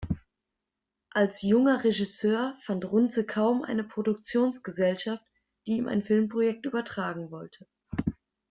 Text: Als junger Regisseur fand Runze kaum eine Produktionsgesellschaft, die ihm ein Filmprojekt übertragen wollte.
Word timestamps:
Als 1.11 1.43
junger 1.43 1.83
Regisseur 1.83 2.57
fand 2.59 2.85
Runze 2.91 3.23
kaum 3.23 3.61
eine 3.61 3.83
Produktionsgesellschaft, 3.83 5.23
die 5.67 5.73
ihm 5.77 5.87
ein 5.87 6.01
Filmprojekt 6.01 6.65
übertragen 6.65 7.29
wollte. 7.29 7.67